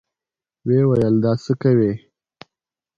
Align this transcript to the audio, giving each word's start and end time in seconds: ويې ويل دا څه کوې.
ويې 0.65 0.81
ويل 0.89 1.15
دا 1.23 1.33
څه 1.43 1.53
کوې. 1.61 1.93